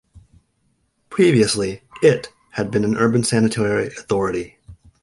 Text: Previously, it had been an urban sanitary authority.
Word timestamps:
Previously, 1.11 1.83
it 2.01 2.33
had 2.53 2.71
been 2.71 2.83
an 2.83 2.97
urban 2.97 3.23
sanitary 3.23 3.85
authority. 3.85 4.57